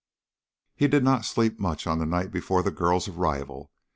He 0.75 0.87
did 0.87 1.03
not 1.03 1.25
sleep 1.25 1.59
much 1.59 1.85
on 1.85 1.99
the 1.99 2.07
night 2.07 2.31
before 2.31 2.63
the 2.63 2.71
girl's 2.71 3.07
arrival. 3.07 3.69